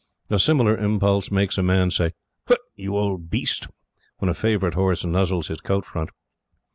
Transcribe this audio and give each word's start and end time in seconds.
A 0.31 0.39
similar 0.39 0.75
impulse 0.75 1.29
make's 1.29 1.59
a 1.59 1.61
man 1.61 1.91
say: 1.91 2.13
"Hutt, 2.47 2.57
you 2.73 2.97
old 2.97 3.29
beast!" 3.29 3.67
when 4.17 4.29
a 4.29 4.33
favorite 4.33 4.73
horse 4.73 5.05
nuzzles 5.05 5.47
his 5.49 5.61
coat 5.61 5.85
front. 5.85 6.09